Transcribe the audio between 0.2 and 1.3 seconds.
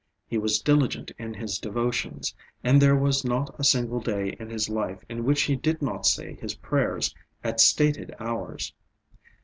He was diligent